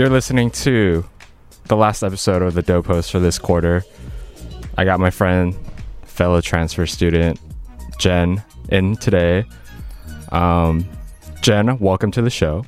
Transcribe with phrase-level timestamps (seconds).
[0.00, 1.04] You're listening to
[1.66, 3.84] the last episode of the Dope Post for this quarter.
[4.78, 5.54] I got my friend,
[6.04, 7.38] fellow transfer student,
[7.98, 9.44] Jen, in today.
[10.32, 10.88] Um,
[11.42, 12.64] Jen, welcome to the show.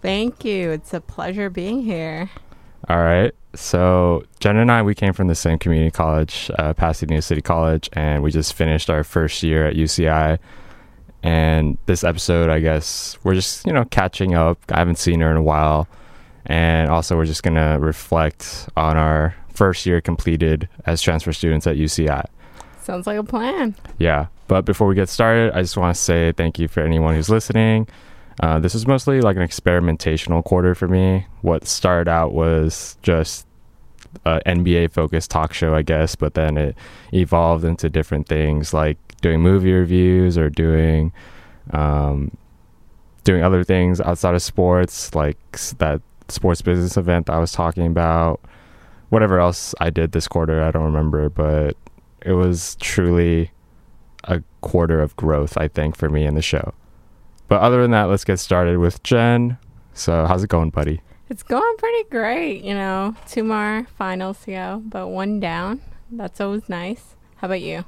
[0.00, 0.70] Thank you.
[0.70, 2.30] It's a pleasure being here.
[2.88, 3.34] All right.
[3.56, 7.90] So, Jen and I, we came from the same community college, uh, Pasadena City College,
[7.94, 10.38] and we just finished our first year at UCI.
[11.24, 14.60] And this episode, I guess, we're just, you know, catching up.
[14.68, 15.88] I haven't seen her in a while.
[16.46, 21.66] And also, we're just going to reflect on our first year completed as transfer students
[21.66, 22.24] at UCI.
[22.80, 23.74] Sounds like a plan.
[23.98, 24.26] Yeah.
[24.46, 27.28] But before we get started, I just want to say thank you for anyone who's
[27.28, 27.88] listening.
[28.40, 31.26] Uh, this is mostly like an experimentational quarter for me.
[31.40, 33.46] What started out was just
[34.24, 36.76] a NBA focused talk show, I guess, but then it
[37.12, 41.12] evolved into different things like doing movie reviews or doing
[41.72, 42.36] um,
[43.24, 45.38] doing other things outside of sports, like
[45.78, 48.40] that sports business event that I was talking about.
[49.08, 51.76] Whatever else I did this quarter, I don't remember, but
[52.22, 53.52] it was truly
[54.24, 56.74] a quarter of growth, I think, for me in the show.
[57.48, 59.58] But other than that, let's get started with Jen.
[59.94, 61.00] So, how's it going, buddy?
[61.28, 62.62] It's going pretty great.
[62.62, 65.80] You know, two more finals to go, but one down.
[66.10, 67.14] That's always nice.
[67.36, 67.84] How about you?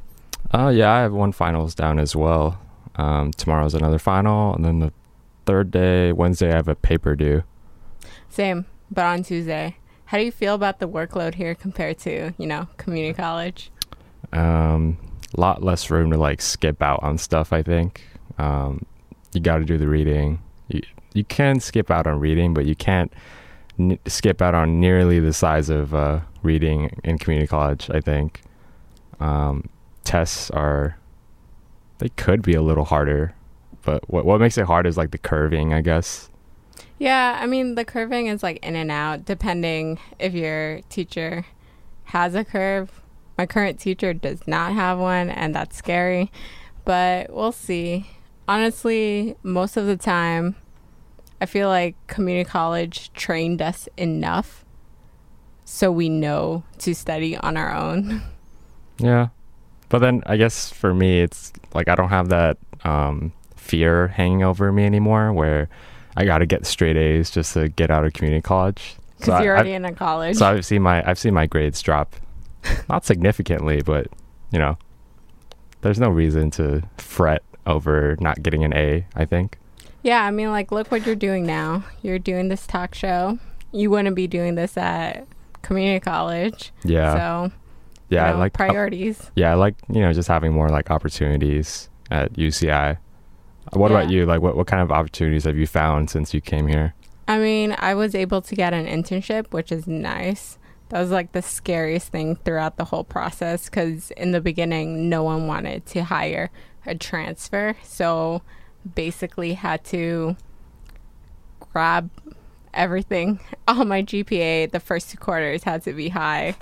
[0.53, 2.61] Oh, yeah, I have one finals down as well.
[2.97, 4.93] Um, tomorrow's another final, and then the
[5.47, 7.43] third day, Wednesday, I have a paper due.
[8.29, 9.77] Same, but on Tuesday.
[10.07, 13.71] How do you feel about the workload here compared to, you know, community college?
[14.33, 14.97] Um,
[15.37, 17.53] lot less room to like skip out on stuff.
[17.53, 18.03] I think
[18.39, 18.85] um,
[19.33, 20.41] you got to do the reading.
[20.69, 20.81] You
[21.15, 23.13] you can skip out on reading, but you can't
[23.79, 27.91] n- skip out on nearly the size of uh, reading in community college.
[27.91, 28.43] I think
[29.21, 29.69] um,
[30.05, 30.99] tests are
[31.99, 33.35] they could be a little harder,
[33.83, 36.31] but what what makes it hard is like the curving, I guess.
[36.99, 41.47] Yeah, I mean, the curving is like in and out depending if your teacher
[42.05, 43.03] has a curve.
[43.37, 46.33] My current teacher does not have one, and that's scary,
[46.85, 48.11] but we'll see.
[48.49, 50.57] Honestly, most of the time,
[51.41, 54.65] I feel like community college trained us enough
[55.65, 58.23] so we know to study on our own.
[59.01, 59.29] Yeah.
[59.91, 64.43] But then I guess for me, it's like I don't have that um, fear hanging
[64.43, 65.69] over me anymore where
[66.19, 68.97] I got to get straight A's just to get out of community college.
[69.19, 70.37] Because I- you're I've- already in a college.
[70.37, 72.17] So I've seen my I've seen my grades drop,
[72.89, 74.09] not significantly, but
[74.51, 74.77] you know,
[75.83, 79.07] there's no reason to fret over not getting an A.
[79.15, 79.59] I think.
[80.03, 81.85] Yeah, I mean, like, look what you're doing now.
[82.03, 83.39] You're doing this talk show.
[83.73, 85.27] You wouldn't be doing this at
[85.63, 86.73] community college.
[86.85, 87.53] Yeah, So,
[88.09, 89.31] yeah, you I like uh, priorities.
[89.35, 92.97] yeah, I like you know just having more like opportunities at UCI.
[93.73, 94.27] What about you?
[94.27, 96.95] Like, what what kind of opportunities have you found since you came here?
[97.27, 100.59] I mean, I was able to get an internship, which is nice.
[100.89, 105.23] That was like the scariest thing throughout the whole process because in the beginning, no
[105.23, 106.51] one wanted to hire
[106.87, 107.77] a transfer.
[107.83, 108.43] So,
[108.95, 110.37] basically, had to
[111.61, 112.11] grab
[112.73, 113.41] everything.
[113.69, 116.57] All my GPA, the first two quarters had to be high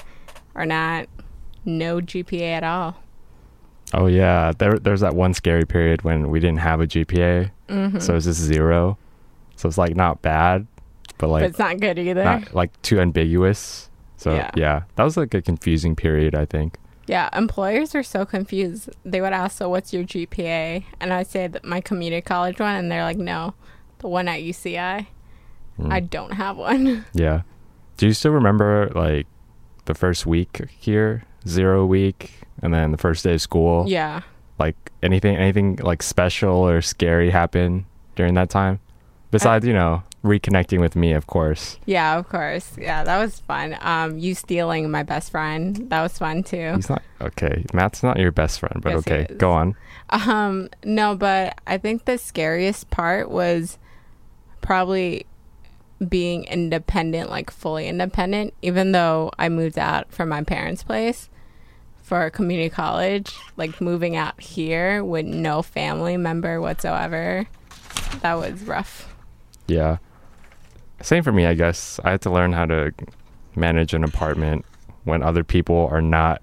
[0.54, 1.08] or not.
[1.64, 2.96] No GPA at all.
[3.96, 7.98] Oh yeah, there there's that one scary period when we didn't have a GPA, hmm
[7.98, 8.98] so it's just zero.
[9.56, 10.66] So it's like not bad,
[11.16, 12.22] but but like it's not good either.
[12.22, 13.88] not like too ambiguous.
[14.18, 14.50] So Yeah.
[14.54, 14.82] yeah.
[14.96, 16.34] that was like a confusing period.
[16.34, 16.76] I think.
[17.06, 18.90] Yeah, employers are so confused.
[19.04, 22.74] They would ask, "So what's your GPA?" And I'd say that my community college one,
[22.74, 23.54] and they're like, "No,
[24.00, 25.06] the one at UCI.
[25.80, 25.92] Mm.
[25.92, 27.42] I don't have one." yeah.
[27.96, 29.26] Do you still remember like
[29.86, 33.84] the first week here, zero week, and then the first day of school?
[33.88, 34.22] yeah,
[34.58, 38.80] Like anything, anything like special or scary happen during that time?
[39.30, 41.78] Besides, you know, reconnecting with me, of course.
[41.84, 42.72] yeah, of course.
[42.78, 43.76] Yeah, that was fun.
[43.80, 46.72] Um, you stealing my best friend, that was fun too.
[46.76, 47.64] He's not okay.
[47.74, 49.74] Matt's not your best friend, but Yes, okay, go on.
[50.10, 53.78] Um, no, but I think the scariest part was
[54.62, 55.26] probably
[56.08, 61.28] being independent, like fully independent, even though I moved out from my parents' place
[62.06, 67.44] for a community college, like moving out here with no family member whatsoever.
[68.20, 69.12] That was rough.
[69.66, 69.96] Yeah.
[71.02, 71.98] Same for me, I guess.
[72.04, 72.92] I had to learn how to
[73.56, 74.64] manage an apartment
[75.02, 76.42] when other people are not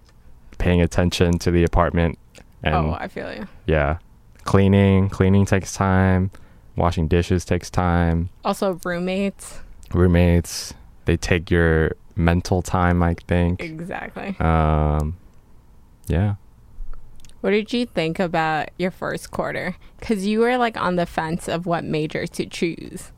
[0.57, 2.19] paying attention to the apartment.
[2.61, 3.47] And oh, I feel you.
[3.65, 3.99] yeah,
[4.43, 6.29] cleaning, cleaning takes time.
[6.75, 8.29] Washing dishes takes time.
[8.43, 9.61] Also, roommates.
[9.93, 10.73] Roommates,
[11.05, 13.61] they take your mental time, I think.
[13.61, 14.35] Exactly.
[14.39, 15.15] Um,
[16.07, 16.35] yeah.
[17.41, 19.75] What did you think about your first quarter?
[19.99, 23.11] Because you were like on the fence of what major to choose.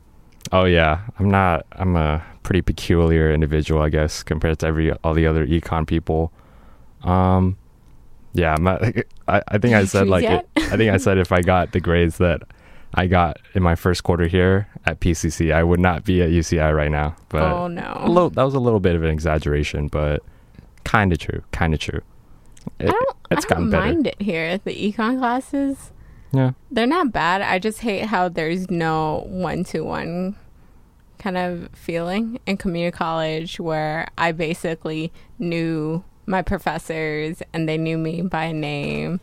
[0.52, 1.66] Oh yeah, I'm not.
[1.72, 6.32] I'm a pretty peculiar individual, I guess, compared to every all the other econ people.
[7.02, 7.56] Um,
[8.32, 8.82] yeah, I'm not.
[9.28, 11.80] I, I think I said like it, I think I said if I got the
[11.80, 12.42] grades that
[12.94, 16.74] I got in my first quarter here at PCC, I would not be at UCI
[16.74, 17.16] right now.
[17.28, 18.04] But oh a no.
[18.06, 20.22] little, that was a little bit of an exaggeration, but
[20.84, 21.42] kind of true.
[21.52, 22.00] Kind of true.
[22.78, 23.86] It, I don't, it's I don't better.
[23.86, 24.58] mind it here.
[24.58, 25.92] The econ classes,
[26.32, 26.52] Yeah.
[26.70, 27.42] they're not bad.
[27.42, 30.36] I just hate how there's no one to one
[31.18, 37.96] kind of feeling in community college where I basically knew my professors and they knew
[37.98, 39.20] me by name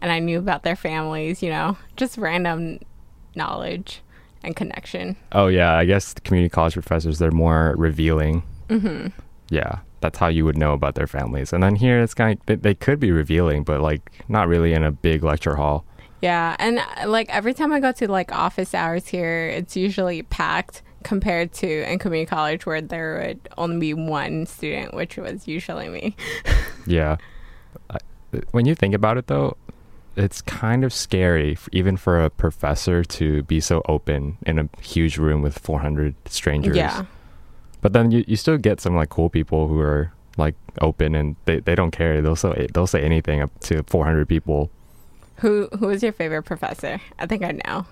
[0.00, 2.80] and I knew about their families, you know, just random
[3.36, 4.00] knowledge
[4.42, 5.16] and connection.
[5.32, 8.42] Oh yeah, I guess the community college professors they're more revealing.
[8.68, 9.08] hmm
[9.50, 11.52] Yeah, that's how you would know about their families.
[11.52, 14.82] And then here it's kind of they, could be revealing, but like not really in
[14.82, 15.84] a big lecture hall.
[16.22, 20.22] Yeah, and uh, like every time I go to like office hours here, it's usually
[20.22, 25.48] packed compared to in community college where there would only be one student, which was
[25.48, 26.16] usually me.
[26.86, 27.18] Yeah.
[28.50, 29.56] When you think about it though,
[30.16, 35.18] it's kind of scary even for a professor to be so open in a huge
[35.18, 36.76] room with 400 strangers.
[36.76, 37.04] Yeah.
[37.80, 41.36] But then you, you still get some like cool people who are like open and
[41.44, 42.20] they, they don't care.
[42.20, 44.70] They'll say they'll say anything up to 400 people.
[45.36, 47.00] Who who is your favorite professor?
[47.18, 47.86] I think I know.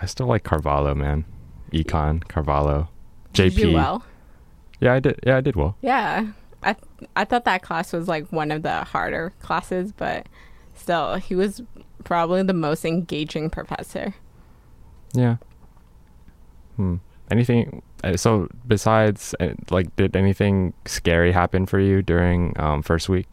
[0.00, 1.24] I still like Carvalho, man.
[1.72, 2.88] Econ, Carvalho.
[3.32, 3.74] Did you do JP.
[3.74, 4.04] well?
[4.80, 5.20] Yeah, I did.
[5.26, 5.76] Yeah, I did well.
[5.82, 6.26] Yeah.
[6.62, 6.76] I
[7.14, 10.26] I thought that class was like one of the harder classes, but
[10.74, 11.62] still he was
[12.04, 14.14] probably the most engaging professor.
[15.14, 15.36] Yeah.
[16.76, 16.96] Hmm.
[17.30, 17.82] Anything?
[18.04, 23.26] uh, So besides, uh, like, did anything scary happen for you during um, first week?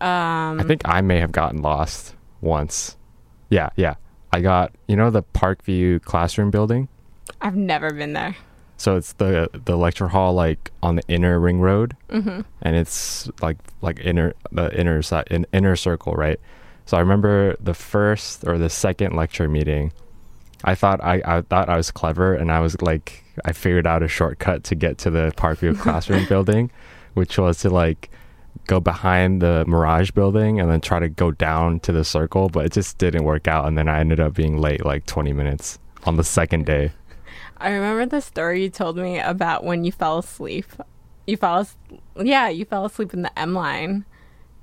[0.00, 2.96] Um I think I may have gotten lost once.
[3.48, 3.94] Yeah, yeah.
[4.32, 6.88] I got you know the Parkview classroom building.
[7.40, 8.34] I've never been there.
[8.76, 12.44] So it's the the lecture hall like on the inner ring road, Mhm.
[12.62, 16.40] and it's like like inner the inner side in, inner circle, right?
[16.84, 19.92] So I remember the first or the second lecture meeting.
[20.64, 24.02] I thought I, I thought I was clever, and I was like I figured out
[24.02, 26.70] a shortcut to get to the Parkview classroom building,
[27.14, 28.10] which was to like
[28.66, 32.66] go behind the Mirage building and then try to go down to the circle, but
[32.66, 35.78] it just didn't work out, and then I ended up being late like 20 minutes
[36.04, 36.90] on the second day.
[37.58, 40.66] I remember the story you told me about when you fell asleep.
[41.26, 41.76] You fell, as-
[42.16, 44.04] yeah, you fell asleep in the M line.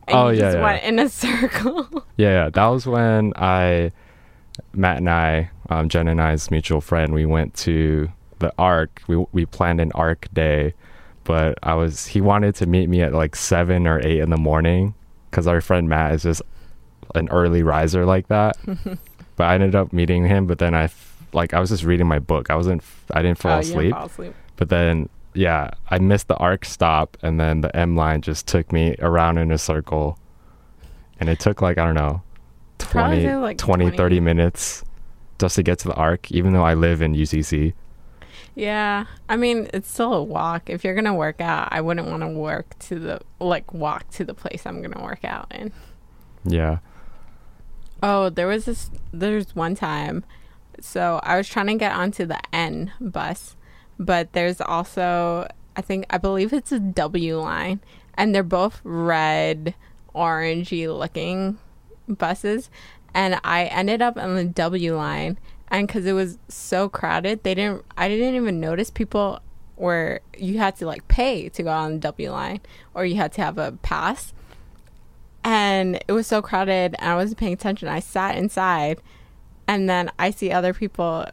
[0.08, 0.64] And Oh, you yeah, just yeah.
[0.64, 1.10] went in a
[1.52, 2.06] circle.
[2.18, 3.92] Yeah, yeah, that was when I,
[4.74, 8.10] Matt and I, um, Jen and I's mutual friend, we went to
[8.40, 9.02] the Arc.
[9.08, 10.74] We we planned an Arc day,
[11.24, 14.38] but I was he wanted to meet me at like seven or eight in the
[14.38, 14.94] morning
[15.30, 16.42] because our friend Matt is just
[17.16, 18.58] an early riser like that.
[19.36, 22.08] but I ended up meeting him, but then I f- like I was just reading
[22.08, 22.50] my book.
[22.50, 23.94] I wasn't I didn't fall oh, asleep.
[23.94, 24.34] fall asleep.
[24.58, 28.72] But then, yeah, I missed the arc stop, and then the M line just took
[28.72, 30.18] me around in a circle.
[31.20, 32.22] And it took like, I don't know,
[32.78, 33.98] Probably 20, like, 20, 20.
[33.98, 34.84] 30 minutes
[35.40, 37.74] just to get to the arc, even though I live in UCC.
[38.56, 40.70] Yeah, I mean it's still a walk.
[40.70, 44.24] If you're gonna work out, I wouldn't want to work to the like walk to
[44.24, 45.74] the place I'm gonna work out in.
[46.46, 46.80] Yeah.
[48.02, 48.90] Oh, there was this.
[49.12, 50.24] There's one time.
[50.80, 53.56] So I was trying to get onto the N bus,
[54.00, 57.82] but there's also I think I believe it's a W line,
[58.14, 59.76] and they're both red,
[60.14, 61.58] orangey looking
[62.08, 62.70] buses,
[63.16, 67.56] and I ended up on the W line, and because it was so crowded, they
[67.56, 67.84] didn't.
[67.98, 69.40] I didn't even notice people
[69.78, 70.22] were.
[70.38, 72.60] You had to like pay to go on the W line,
[72.94, 74.34] or you had to have a pass
[75.44, 77.88] and it was so crowded and I wasn't paying attention.
[77.88, 79.00] I sat inside
[79.68, 81.26] and then I see other people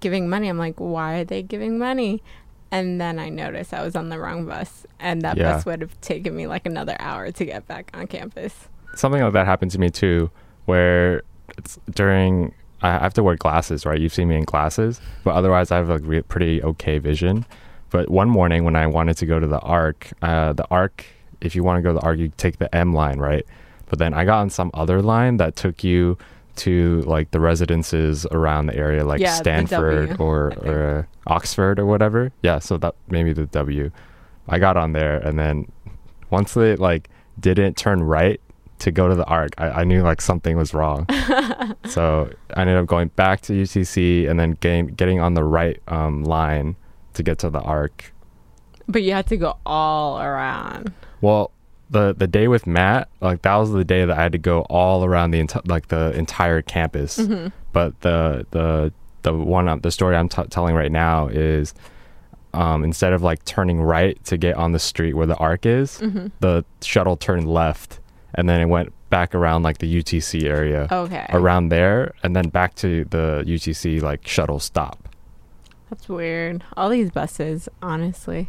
[0.00, 0.48] giving money.
[0.48, 2.22] I'm like, why are they giving money?
[2.70, 5.52] And then I noticed I was on the wrong bus and that Yeah.
[5.52, 8.68] bus would have taken me like another hour to get back on campus.
[8.94, 10.30] Something like that happened to me too,
[10.68, 11.22] where
[11.56, 13.98] it's during, I have to wear glasses, right?
[13.98, 17.46] You've seen me in glasses, but otherwise I have like re- pretty okay vision.
[17.88, 21.06] But one morning when I wanted to go to the arc, uh, the arc,
[21.40, 23.46] if you want to go to the arc, you take the M line, right?
[23.86, 26.18] But then I got on some other line that took you
[26.56, 31.78] to like the residences around the area, like Yeah, Stanford W, or or uh, Oxford
[31.78, 32.30] or whatever.
[32.42, 33.90] Yeah, so that maybe the W.
[34.48, 35.72] I got on there, and then
[36.28, 37.08] once they like
[37.40, 38.38] didn't turn right
[38.80, 41.06] to go to the arc, I, I knew like something was wrong.
[41.86, 45.80] so I ended up going back to UCC and then getting getting on the right
[45.88, 46.76] um, line
[47.14, 48.12] to get to the arc.
[48.86, 50.92] But you had to go all around.
[51.20, 51.50] Well,
[51.90, 54.62] the the day with Matt, like that was the day that I had to go
[54.62, 57.18] all around the enti- like the entire campus.
[57.18, 57.48] Mm-hmm.
[57.72, 58.92] But the the
[59.22, 61.74] the one um, the story I'm t- telling right now is
[62.54, 65.98] um, instead of like turning right to get on the street where the arc is,
[65.98, 68.00] hmm the shuttle turned left,
[68.34, 71.26] and then it went back around like the UTC area, Okay.
[71.30, 75.08] around there, and then back to the UTC like shuttle stop.
[75.90, 76.62] That's weird.
[76.76, 78.48] All these buses, honestly.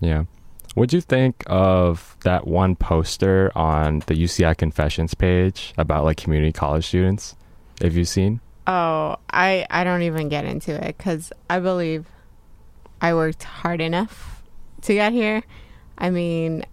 [0.00, 0.24] Yeah.
[0.74, 6.52] What'd you think of that one poster on the UCI Confessions page about like community
[6.52, 7.36] college students?
[7.82, 8.40] Have you seen?
[8.66, 12.06] Oh, I I don't even get into it because I believe
[13.00, 14.42] I worked hard enough
[14.82, 15.42] to get here.
[15.98, 16.64] I mean,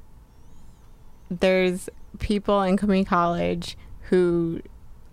[1.29, 4.62] there's people in community college who,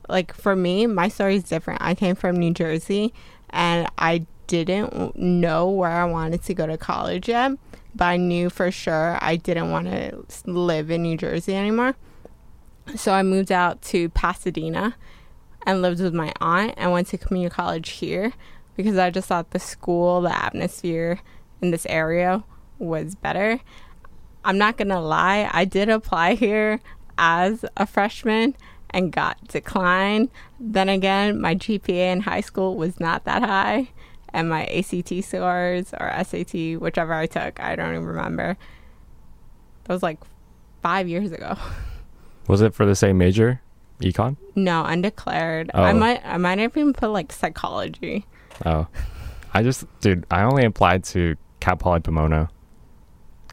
[0.09, 1.83] like, for me, my story is different.
[1.83, 3.13] I came from New Jersey,
[3.51, 7.53] and I didn't know where I wanted to go to college yet,
[7.95, 11.97] but I knew for sure I didn't want to live in New Jersey anymore.
[12.95, 14.95] So I moved out to Pasadena
[15.67, 18.33] and lived with my aunt and went to community college here
[18.77, 21.21] because I just thought the school, the atmosphere
[21.61, 22.45] in this area
[22.79, 23.61] was better.
[24.47, 26.81] I'm not gonna lie, I did apply here
[27.19, 28.55] as a freshman
[28.91, 30.31] and got declined.
[30.61, 33.89] Then again, my GPA in high school was not that high,
[34.33, 38.57] and my ACT scores or SAT, whichever I took, I don't even remember.
[39.85, 40.21] That was like
[40.81, 41.57] five years ago.
[42.49, 43.61] Was it for the same major,
[44.01, 44.37] econ?
[44.55, 45.73] No, undeclared.
[45.75, 45.83] Oh.
[45.83, 48.25] I might I might have even put like psychology.
[48.65, 48.87] Oh,
[49.53, 52.49] I just, dude, I only applied to Cal Poly Pomona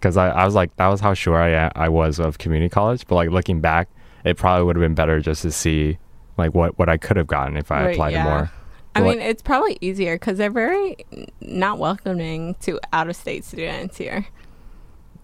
[0.04, 3.08] because I, I was like, that was how sure I I was of community college.
[3.08, 3.88] But like looking back,
[4.26, 5.98] it probably would have been better just to see
[6.38, 8.24] like what what I could have gotten if I Right, applied yeah.
[8.26, 8.52] more.
[8.96, 10.98] I mean, it's probably easier because they're very
[11.40, 14.28] not welcoming to out of state students here.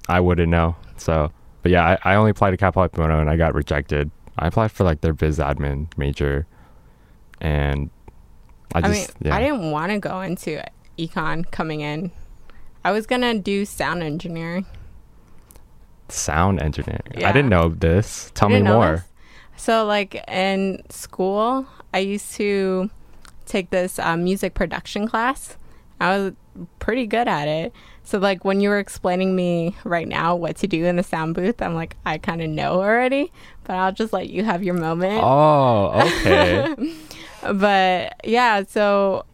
[0.07, 0.77] I wouldn't know.
[0.95, 1.31] So,
[1.61, 4.09] but yeah, I, I only applied to Poly Pomona and I got rejected.
[4.39, 6.47] I applied for like their biz admin major,
[7.41, 7.89] and
[8.73, 9.35] I I, just mean, yeah.
[9.35, 10.63] I didn't want to go into
[10.97, 12.11] econ coming in.
[12.83, 14.65] I was gonna do sound engineering.
[16.07, 17.01] sound engineering.
[17.15, 17.29] Yeah.
[17.29, 18.31] I didn't know this.
[18.33, 19.05] Tell me more.
[19.57, 22.89] So, like in school, I used to
[23.45, 25.57] take this um, music production class.
[25.99, 26.33] I was
[26.79, 27.73] pretty good at it.
[28.03, 31.35] So, like when you were explaining me right now what to do in the sound
[31.35, 33.31] booth, I'm like, I kind of know already,
[33.65, 35.21] but I'll just let you have your moment.
[35.23, 36.95] Oh, okay.
[37.53, 39.25] but yeah, so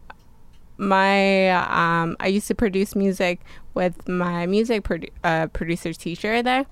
[0.78, 3.40] my um, I used to produce music
[3.74, 6.66] with my music produ- uh, producer teacher there,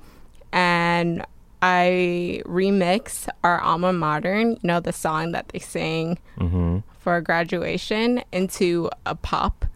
[0.53, 1.25] and
[1.63, 8.23] I remix our alma mater, you know, the song that they sing hmm for graduation,
[8.33, 9.67] into a pop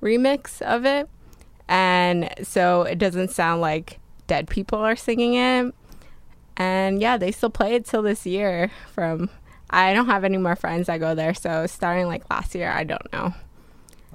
[0.00, 1.08] remix of it,
[1.68, 5.74] and so it doesn't sound like dead people are singing it.
[6.56, 8.70] And yeah, they still play it till this year.
[8.92, 9.30] From
[9.68, 12.84] I don't have any more friends that go there, so starting like last year, I
[12.84, 13.34] don't know.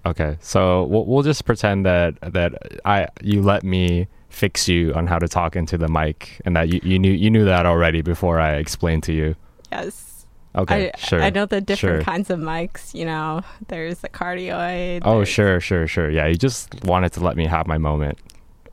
[0.06, 5.08] Okay, so we'll, we'll just pretend that that I you let me fix you on
[5.08, 8.02] how to talk into the mic, and that you, you knew you knew that already
[8.02, 9.36] before I explained to you.
[9.72, 10.12] Yes,
[10.54, 11.22] Okay, I, sure.
[11.22, 12.04] I know the different sure.
[12.04, 12.94] kinds of mics.
[12.94, 15.02] You know, there's the cardioid.
[15.06, 16.10] Oh, sure, sure, sure.
[16.10, 18.18] Yeah, you just wanted to let me have my moment.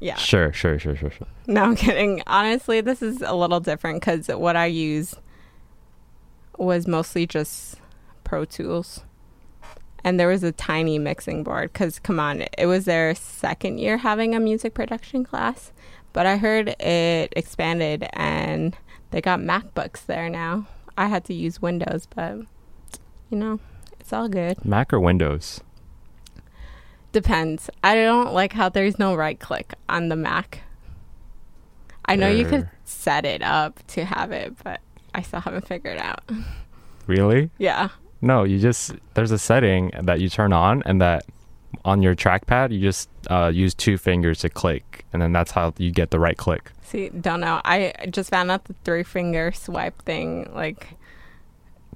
[0.01, 0.17] Yeah.
[0.17, 1.27] Sure, sure, sure, sure, sure.
[1.47, 2.23] No, I'm kidding.
[2.27, 5.15] Honestly, this is a little different because what I use
[6.57, 7.77] was mostly just
[8.25, 9.05] Pro Tools.
[10.05, 13.99] And there was a tiny mixing board because, come on, it was their second year
[13.99, 15.73] having a music production class.
[16.13, 18.77] But I heard it expanded and
[19.11, 20.67] they got MacBooks there now.
[20.97, 22.39] I had to use Windows, but
[23.31, 23.61] you know,
[24.01, 24.65] it's all good.
[24.65, 25.61] Mac or Windows?
[27.13, 27.71] Depends.
[27.83, 30.63] I don't like how there's no right click on the Mac.
[32.05, 34.81] I know you could set it up to have it, but
[35.15, 36.23] I still haven't figured out.
[37.07, 37.51] Really?
[37.59, 37.91] Yeah.
[38.21, 41.25] No, you just there's a setting that you turn on, and that
[41.85, 45.73] on your trackpad you just uh, use two fingers to click, and then that's how
[45.79, 46.73] you get the right click.
[46.83, 47.61] See, don't know.
[47.65, 50.97] I just found out the three finger swipe thing like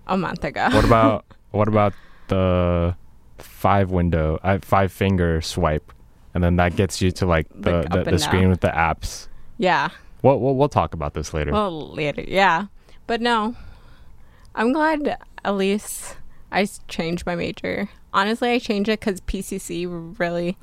[0.06, 0.68] a month ago.
[0.72, 1.94] What about what about
[2.28, 2.94] the
[3.38, 5.92] five window, uh, five finger swipe,
[6.34, 8.50] and then that gets you to like the Like the, the screen down.
[8.50, 9.28] with the apps.
[9.58, 9.88] yeah.
[10.22, 11.50] We'll, we'll we'll talk about this later.
[11.50, 12.22] Well, later.
[12.22, 12.66] Yeah.
[13.08, 13.56] But no.
[14.54, 16.16] I'm glad at least
[16.50, 17.88] I changed my major.
[18.12, 19.86] Honestly, I changed it because PCC
[20.18, 20.56] really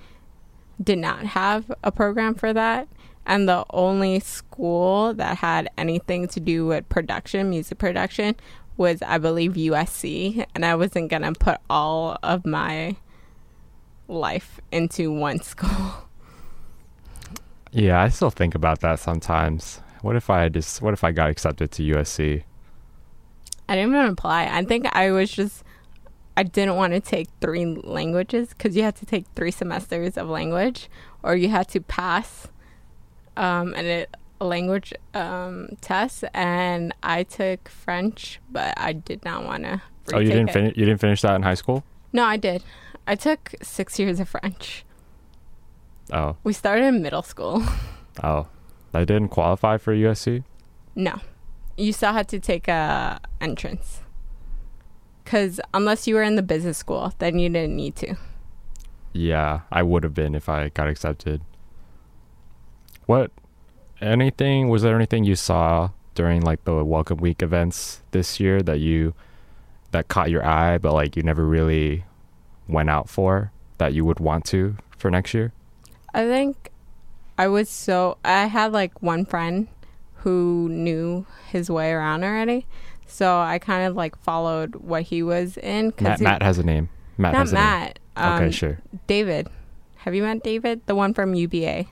[0.81, 2.87] did not have a program for that.
[3.25, 8.35] And the only school that had anything to do with production, music production,
[8.77, 10.45] was, I believe, USC.
[10.55, 12.95] And I wasn't going to put all of my
[14.07, 16.07] life into one school.
[17.71, 19.81] yeah, I still think about that sometimes.
[20.01, 22.43] What if I just what if I got accepted to USC?
[23.69, 24.45] I didn't even apply.
[24.45, 25.63] I think I was just,
[26.35, 30.27] I didn't want to take three languages because you had to take three semesters of
[30.27, 30.89] language,
[31.21, 32.47] or you had to pass
[33.37, 34.07] um, and
[34.39, 36.23] a language um, test.
[36.33, 39.83] And I took French, but I did not want to.
[40.15, 40.75] Oh, you didn't finish.
[40.75, 41.83] You didn't finish that in high school.
[42.11, 42.63] No, I did.
[43.05, 44.83] I took six years of French.
[46.11, 47.63] Oh, We started in middle school.
[48.23, 48.47] oh,
[48.95, 50.43] I didn't qualify for USC.
[50.95, 51.19] No,
[51.79, 54.01] you still had to take a entrance.
[55.23, 58.15] Because unless you were in the business school, then you didn't need to.
[59.13, 61.41] Yeah, I would have been if I got accepted.
[63.05, 63.31] What?
[64.01, 64.69] Anything?
[64.69, 69.13] Was there anything you saw during like the Welcome Week events this year that you
[69.91, 72.05] that caught your eye, but like you never really
[72.67, 75.53] went out for that you would want to for next year?
[76.13, 76.71] I think
[77.37, 79.67] I was so I had like one friend
[80.21, 82.65] who knew his way around already,
[83.07, 85.93] so I kind of like followed what he was in.
[85.99, 86.89] Matt, he, Matt has a name.
[87.17, 87.63] Matt not has a name.
[87.63, 87.99] Matt.
[88.15, 88.79] Um, okay, sure.
[89.07, 89.47] David.
[90.03, 91.85] Have you met David, the one from UBA?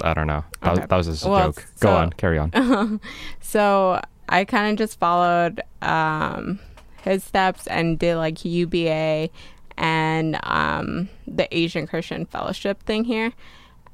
[0.00, 0.44] I don't know.
[0.62, 0.80] That, Okay.
[0.80, 1.64] was, that was just a Well, joke.
[1.80, 3.00] Go on, carry on.
[3.40, 6.58] so I kind of just followed um,
[7.02, 9.30] his steps and did like UBA
[9.76, 13.32] and um, the Asian Christian Fellowship thing here.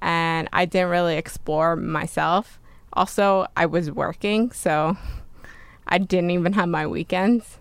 [0.03, 2.59] And I didn't really explore myself.
[2.95, 4.97] Also, I was working, so
[5.89, 7.59] I didn't even have my weekends.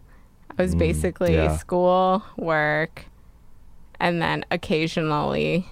[0.58, 1.58] I was Mm, basically yeah.
[1.58, 3.06] school, work,
[4.00, 5.68] and then occasionally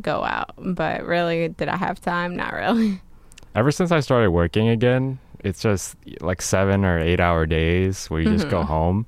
[0.00, 0.50] go out.
[0.58, 2.34] But really, did I have time?
[2.34, 3.00] Not really.
[3.54, 8.20] Ever since I started working again, it's just like seven or eight hour days where
[8.20, 8.66] you just go Mhm.
[8.66, 9.06] home.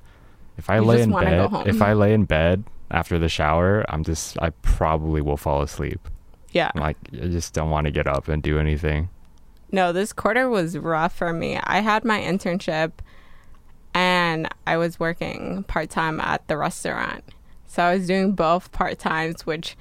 [0.57, 4.03] If I You lay in bed, if I lay in bed after the shower, I'm
[4.03, 6.07] just I probably will fall asleep.
[6.51, 6.71] Yeah.
[6.75, 9.09] I'm Like I just don't want to get up and do anything.
[9.71, 11.59] No, this quarter was rough for me.
[11.63, 12.93] I had my internship
[13.93, 17.23] and I was working part time at the restaurant.
[17.67, 19.77] So I was doing both part times, which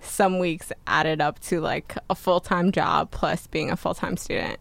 [0.00, 4.16] some weeks added up to like a full time job plus being a full time
[4.16, 4.58] student.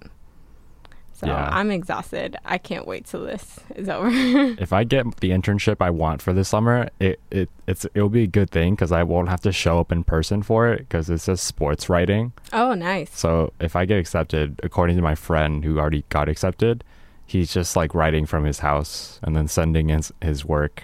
[1.18, 1.50] So Yeah.
[1.52, 2.38] I'm exhausted.
[2.46, 4.10] I can't wait till this is over.
[4.60, 8.24] If I get the internship I want for this summer, it, it it's it'll be
[8.24, 11.10] a good thing because I won't have to show up in person for it because
[11.10, 12.34] it's just sports writing.
[12.54, 13.10] oh, nice.
[13.18, 16.84] So if I get accepted, according to my friend who already got accepted,
[17.26, 20.84] he's just like writing from his house and then sending his his work.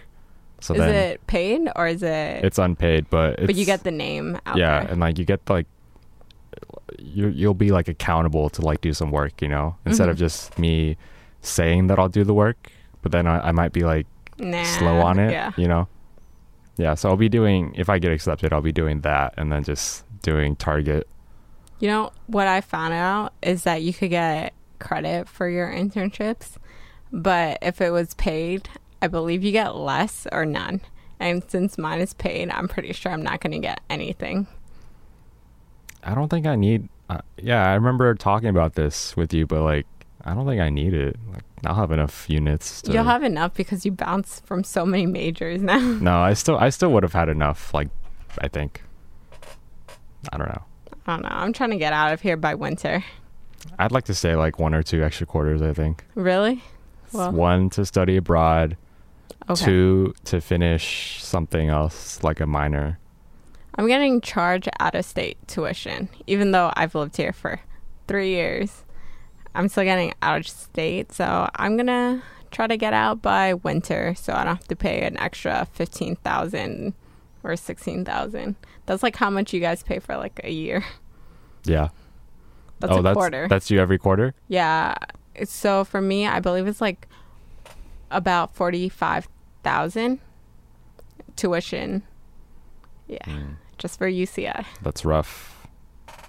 [0.61, 2.43] So is then it paid or is it?
[2.43, 4.91] it's unpaid, but it's, but you get the name out yeah, there.
[4.91, 5.67] and like you get like
[6.99, 10.19] you you'll be like accountable to like do some work, you know, instead of Mhm.
[10.19, 10.97] just me
[11.41, 14.07] saying that I'll do the work, but then I, I might be like
[14.39, 15.51] Nah, slow on it, Yeah.
[15.57, 15.87] you know.
[16.77, 19.63] Yeah, so I'll be doing if I get accepted, I'll be doing that, and then
[19.63, 21.07] just doing target.
[21.79, 26.55] You know what I found out is that you could get credit for your internships,
[27.11, 28.69] but if it was paid,
[29.01, 30.81] I believe you get less or none.
[31.19, 34.47] And since mine is paid, I'm pretty sure I'm not going to get anything.
[36.05, 36.89] I don't think I need.
[37.09, 39.85] Uh, yeah, I remember talking about this with you, but like,
[40.25, 41.17] I don't think I need it.
[41.31, 42.81] Like, I'll have enough units.
[42.83, 45.79] To, You'll have enough because you bounce from so many majors now.
[46.01, 47.73] No, I still, I still would have had enough.
[47.73, 47.89] Like,
[48.39, 48.81] I think.
[50.31, 50.63] I don't know.
[51.05, 51.29] I don't know.
[51.31, 53.03] I'm trying to get out of here by winter.
[53.79, 55.61] I'd like to say like one or two extra quarters.
[55.61, 56.61] I think Really?
[57.11, 58.75] Well, one to study abroad,
[59.49, 59.65] okay.
[59.65, 62.99] two to finish something else like a minor.
[63.75, 67.59] I'm getting charged out of state tuition, even though I've lived here for
[68.07, 68.83] three years.
[69.55, 74.13] I'm still getting out of state, so I'm gonna try to get out by winter,
[74.15, 76.93] so I don't have to pay an extra fifteen thousand
[77.43, 78.55] or sixteen thousand.
[78.85, 80.83] That's like how much you guys pay for like a year.
[81.65, 81.89] Yeah.
[82.79, 83.47] That's oh, a that's quarter.
[83.47, 84.33] that's you every quarter.
[84.47, 84.95] yeah.
[85.45, 87.07] So for me, I believe it's like
[88.11, 89.27] about forty five
[89.63, 90.19] thousand
[91.35, 92.03] tuition.
[93.07, 94.65] Yeah, Mm, just for UCI.
[94.81, 95.67] that's rough.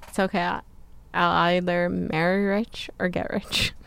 [0.09, 0.41] It's okay.
[0.43, 0.63] I'll,
[1.15, 3.73] I'll either marry rich or get rich.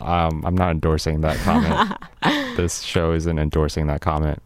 [0.00, 1.98] Um, I'm not endorsing that comment.
[2.56, 4.40] this show isn't endorsing that comment.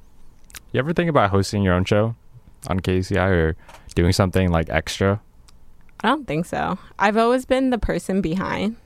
[0.72, 2.14] You ever think about hosting your own show
[2.68, 3.56] on KUCI or
[3.94, 5.20] doing something like extra?
[6.00, 6.78] I don't think so.
[6.98, 8.76] I've always been the person behind.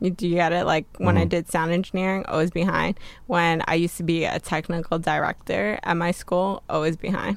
[0.00, 0.64] You, do you get it?
[0.64, 1.28] Like when I Mhm.
[1.28, 2.98] did sound engineering, always behind.
[3.26, 7.36] When I used to be a technical director at my school, always behind.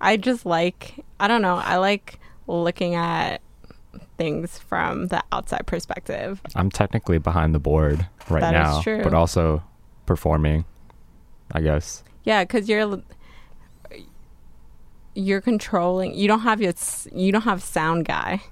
[0.00, 3.40] I just like, I don't know, I like looking at
[4.16, 6.40] things from the outside perspective.
[6.54, 9.02] I'm technically behind the board right That now, true.
[9.02, 9.62] but also
[10.06, 10.64] performing,
[11.52, 12.02] I guess.
[12.24, 13.02] Yeah, because you're
[15.14, 16.14] you're controlling.
[16.14, 16.72] You don't have your
[17.12, 18.42] you don't have sound guy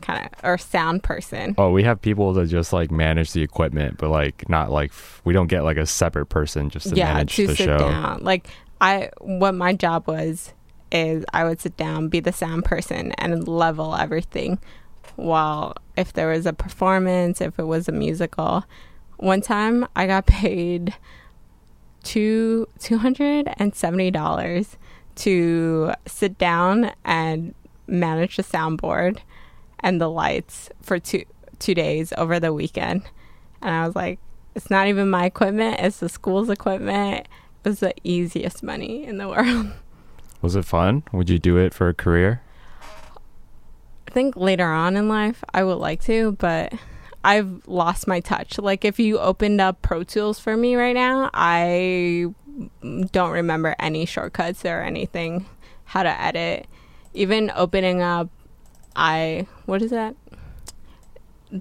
[0.00, 1.54] kind of or sound person.
[1.58, 4.92] Oh, we have people that just like manage the equipment, but like not like
[5.24, 7.78] we don't get like a separate person just to yeah, manage to the sit show.
[7.78, 8.22] down.
[8.22, 8.48] Like
[8.80, 10.52] I, what my job was
[10.94, 14.60] is I would sit down, be the sound person, and level everything.
[15.16, 18.64] While if there was a performance, if it was a musical,
[19.16, 20.94] one time I got paid
[22.02, 24.76] two two hundred and seventy dollars
[25.16, 27.54] to sit down and
[27.86, 29.18] manage the soundboard
[29.80, 31.24] and the lights for two
[31.58, 33.02] two days over the weekend.
[33.60, 34.20] And I was like,
[34.54, 37.26] it's not even my equipment, it's the school's equipment.
[37.64, 39.72] It was the easiest money in the world.
[40.44, 41.04] Was it fun?
[41.10, 42.42] Would you do it for a career?
[44.06, 46.74] I think later on in life I would like to, but
[47.24, 48.58] I've lost my touch.
[48.58, 52.26] Like if you opened up Pro Tools for me right now, I
[53.10, 55.46] don't remember any shortcuts or anything
[55.84, 56.66] how to edit.
[57.14, 58.28] Even opening up
[58.94, 60.14] I what is that?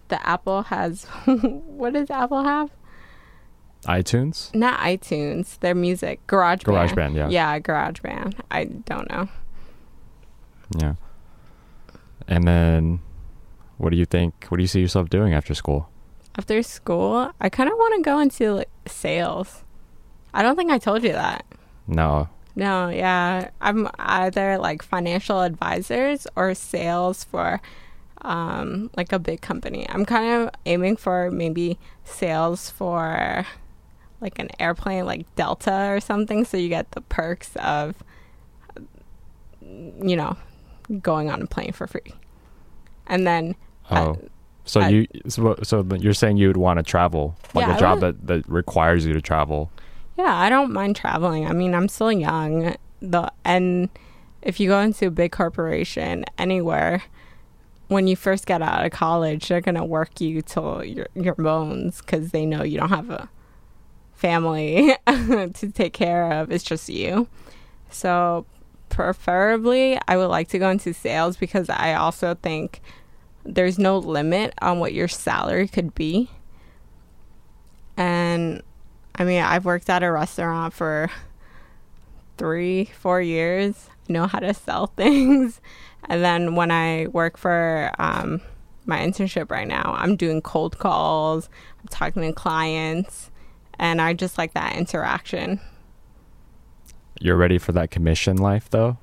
[0.09, 2.69] The Apple has what does Apple have?
[3.85, 4.53] iTunes?
[4.55, 6.25] Not iTunes, their music.
[6.27, 6.89] GarageBand.
[6.89, 7.29] GarageBand, yeah.
[7.29, 8.39] Yeah, GarageBand.
[8.51, 9.29] I don't know.
[10.77, 10.95] Yeah.
[12.27, 12.99] And then
[13.77, 14.45] what do you think?
[14.49, 15.89] What do you see yourself doing after school?
[16.37, 19.63] After school, I kind of want to go into like, sales.
[20.33, 21.45] I don't think I told you that.
[21.87, 22.29] No.
[22.55, 23.49] No, yeah.
[23.61, 27.61] I'm either like financial advisors or sales for
[28.21, 29.85] um, like a big company.
[29.89, 33.45] I'm kind of aiming for maybe sales for
[34.23, 37.95] like an airplane like Delta or something so you get the perks of
[39.61, 40.35] you know
[41.01, 42.13] going on a plane for free.
[43.07, 43.55] And then
[43.89, 44.17] uh, Oh.
[44.65, 47.79] so I- you so, so you're saying you would want to travel, like Yeah, a
[47.79, 49.71] job that that requires you to travel.
[50.17, 51.47] Yeah, I don't mind traveling.
[51.47, 52.75] I mean, I'm still young.
[53.01, 53.89] The and
[54.41, 57.03] if you go into a big corporation anywhere,
[57.87, 62.01] when you first get out of college, they're gonna work you till your your bones
[62.01, 63.29] because they know you don't have a
[64.23, 66.49] family to take care of.
[66.49, 67.27] It's just you.
[67.89, 68.45] So,
[68.87, 72.79] preferably, I would like to go into sales because I also think
[73.43, 76.29] there's no limit on what your salary could be.
[77.97, 78.63] And
[79.15, 81.09] I mean, I've worked at a restaurant for
[82.37, 83.89] three, four years.
[84.09, 85.59] I know how to sell things.
[86.07, 88.39] And then when I work for um,
[88.85, 91.49] my internship right now, I'm doing cold calls,
[91.81, 93.29] I'm talking to clients,
[93.79, 95.59] and I just like that interaction.
[97.19, 98.97] You're ready for that commission life though?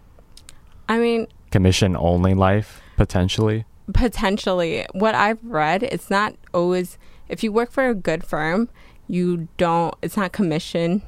[0.88, 3.64] I mean, Commission only life potentially?
[3.92, 8.68] potentially what i've read it's not always if you work for a good firm
[9.08, 11.02] you don't it's not commission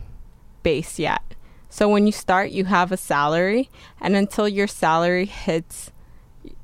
[0.63, 1.23] based yet
[1.69, 3.71] so when you start you have a salary
[4.01, 5.93] and until your salary hits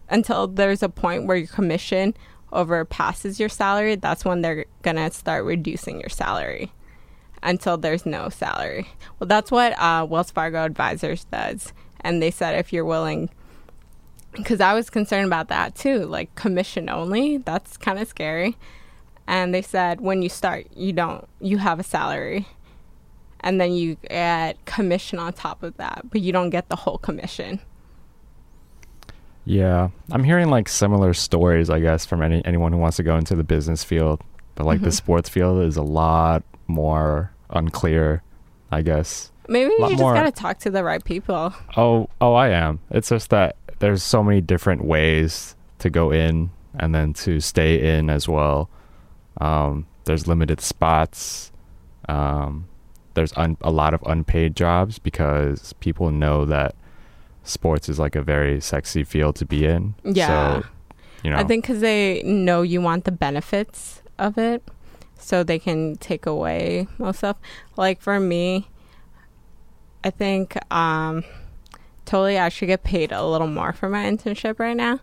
[0.08, 2.14] until there's a point where your commission
[2.52, 6.72] overpasses your salary that's when they're gonna start reducing your salary
[7.42, 8.86] until there's no salary
[9.18, 13.30] well that's what uh, wells fargo advisors does and they said if you're willing
[14.32, 17.38] because I was concerned about that too, like commission only.
[17.38, 18.56] That's kind of scary.
[19.26, 22.46] And they said when you start, you don't, you have a salary,
[23.40, 26.98] and then you get commission on top of that, but you don't get the whole
[26.98, 27.58] commission.
[29.44, 29.88] Yeah.
[30.12, 33.34] I'm hearing like similar stories, I guess, from any anyone who wants to go into
[33.34, 34.20] the business field.
[34.54, 34.92] But like the Mhm.
[34.94, 38.22] sports field is a lot more unclear,
[38.70, 39.32] I guess.
[39.48, 41.54] Maybe you just more- gotta talk to the right people.
[41.76, 42.80] Oh, oh, I am.
[42.90, 47.96] It's just that there's so many different ways to go in and then to stay
[47.96, 48.68] in as well.
[49.40, 51.50] Um, there's limited spots.
[52.08, 52.66] Um,
[53.14, 56.74] there's un- a lot of unpaid jobs because people know that
[57.42, 59.94] sports is like a very sexy field to be in.
[60.04, 60.60] Yeah.
[60.62, 60.66] So,
[61.24, 64.62] you know, I think because they know you want the benefits of it,
[65.18, 67.36] so they can take away most stuff.
[67.76, 68.68] Like for me,
[70.04, 71.24] I think um,
[72.04, 75.00] totally I should get paid a little more for my internship right now,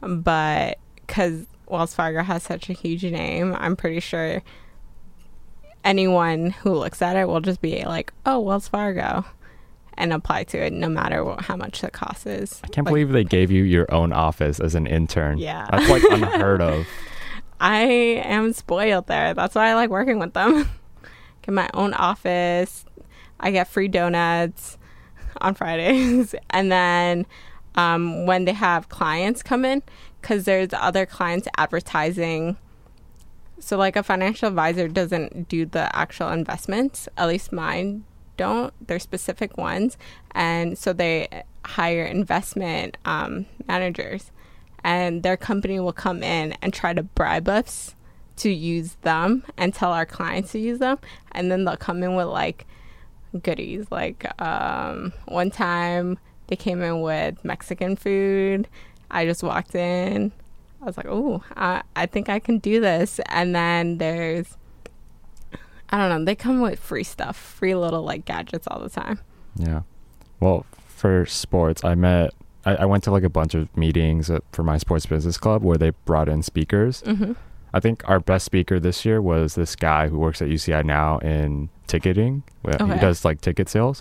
[0.00, 4.42] but because Wells Fargo has such a huge name, I'm pretty sure
[5.84, 9.24] anyone who looks at it will just be like, "Oh, Wells Fargo."
[9.98, 12.60] And apply to it no matter what, how much the cost is.
[12.62, 15.38] I can't Like, believe they gave you your own office as an intern.
[15.38, 15.66] Yeah.
[15.70, 16.86] That's like unheard of.
[17.60, 17.82] I
[18.24, 19.34] am spoiled there.
[19.34, 20.68] That's why I like working with them.
[21.42, 22.84] get my own office.
[23.40, 24.78] I get free donuts
[25.40, 26.34] on Fridays.
[26.50, 27.26] and then
[27.74, 29.82] um, when they have clients come in,
[30.20, 32.56] because there's other clients advertising.
[33.58, 38.04] So, like a financial advisor doesn't do the actual investments, at least mine
[38.36, 38.72] don't.
[38.86, 39.96] They're specific ones.
[40.32, 44.30] And so they hire investment um, managers
[44.86, 47.96] and their company will come in and try to bribe us
[48.36, 50.98] to use them and tell our clients to use them.
[51.32, 52.66] And then they'll come in with like
[53.42, 53.86] goodies.
[53.90, 58.68] Like um, one time they came in with mexican food.
[59.10, 60.30] I just walked in.
[60.80, 63.18] I was like oh I, I think i can do this.
[63.28, 64.56] And then there's
[65.90, 69.18] i don't know they come with free stuff free little like gadgets all the time.
[69.56, 69.82] Yeah.
[70.38, 72.34] Well, for sports, I met.
[72.66, 75.62] I, I went to like a bunch of meetings at, for my sports business club
[75.62, 77.00] where they brought in speakers.
[77.00, 77.32] hmm
[77.74, 81.18] I think our best speaker this year was this guy who works at UCI now
[81.18, 82.42] in ticketing.
[82.66, 82.94] Okay.
[82.94, 84.00] He does like ticket sales,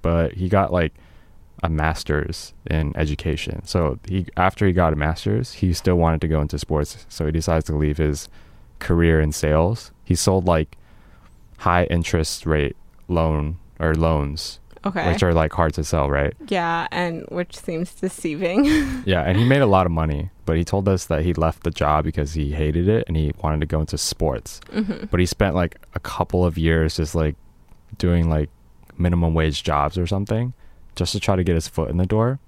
[0.00, 0.94] but he got like
[1.62, 3.66] a master's in education.
[3.66, 7.04] So he after he got a master's, he still wanted to go into sports.
[7.10, 8.28] So he decides to leave his
[8.78, 9.90] career in sales.
[10.04, 10.78] He sold like
[11.58, 12.76] high interest rate
[13.08, 16.34] loan or loans, okay which are like hard to sell, right?
[16.48, 18.64] yeah and which seems deceiving
[19.06, 21.62] Yeah, and he made a lot of money, but he told us that he left
[21.64, 24.60] the job because he hated it and he wanted to go into sports.
[24.72, 27.36] hmm But he spent like a couple of years just like
[27.98, 28.50] doing like
[28.98, 30.52] minimum wage jobs or something
[30.96, 32.38] just to try to get his foot in the door.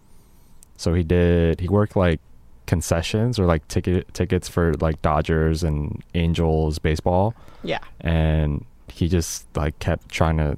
[0.77, 2.21] So he did he worked like
[2.67, 9.47] concessions or like ticket tickets for like Dodgers and Angels baseball yeah and he just
[9.57, 10.55] like kept trying to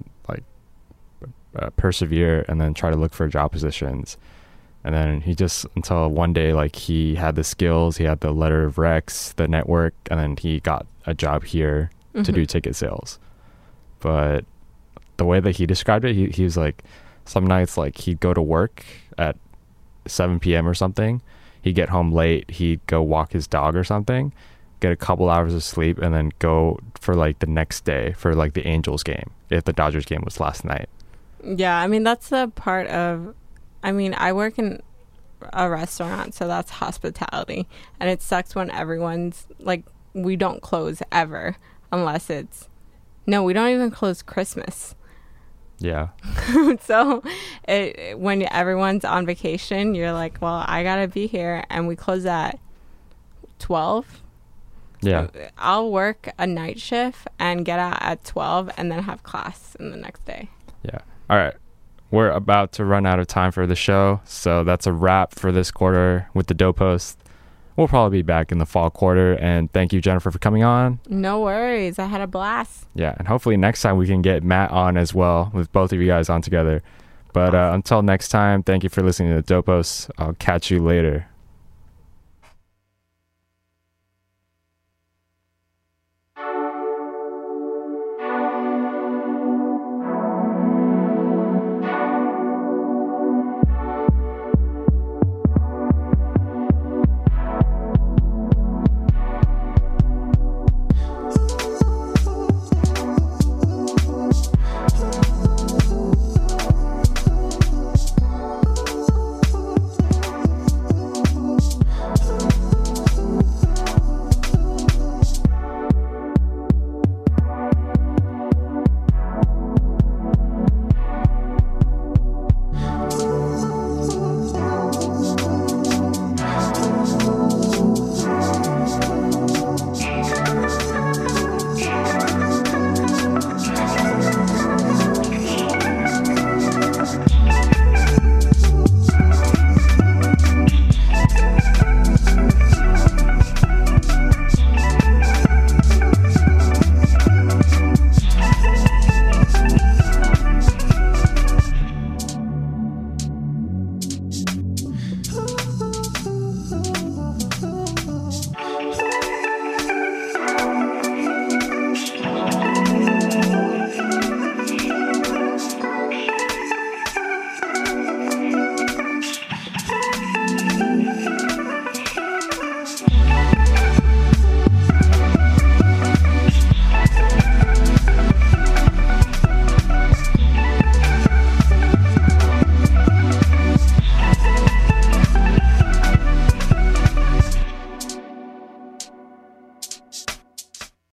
[1.57, 4.17] uh, persevere and then try to look for job positions.
[4.85, 8.33] And then he just until one day like he had the skills he had the
[8.33, 12.35] letter of rex the network and then he got a job here to Mhm.
[12.35, 13.19] do ticket sales.
[14.01, 14.45] But
[15.19, 16.83] the way that he described it he, he was like
[17.27, 18.85] some nights like he'd go to work
[19.19, 19.37] at
[20.07, 21.21] 7 p.m or something
[21.63, 24.33] he'd get home late he'd go walk his dog or something
[24.81, 28.35] get a couple hours of sleep and then go for like the next day for
[28.35, 30.89] like the angels game if the dodgers game was last night
[31.45, 33.35] Yeah, I mean that's the part of
[33.83, 34.83] I mean, I work in
[35.55, 37.67] a restaurant, so that's hospitality.
[37.99, 41.57] And it sucks when everyone's like we don't close ever
[41.93, 42.69] unless it's
[43.27, 44.95] No, we don't even close Christmas.
[45.79, 46.09] yeah
[46.83, 47.23] so
[47.67, 51.97] it, when everyone's on vacation, you're like, "Well, I got to be here." And we
[51.97, 52.59] close at
[53.61, 54.21] 12.
[55.03, 59.75] yeah I'll work a night shift and get out at 12 and then have class
[59.81, 60.51] in the next day.
[60.83, 60.99] yeah
[61.31, 61.55] all right.
[62.11, 65.53] We're about to run out of time for the show so that's a wrap for
[65.53, 67.17] this quarter with the dope post
[67.77, 70.99] we'll probably be back in the fall quarter and thank you jennifer for coming on.
[71.09, 71.99] No worries.
[72.01, 72.87] I had a blast.
[72.97, 76.01] yeah and hopefully next time we can get matt on as well with both of
[76.01, 76.83] you guys on together.
[77.33, 80.83] But uh, until next time thank you for listening to the dopos i'll catch you
[80.83, 81.29] later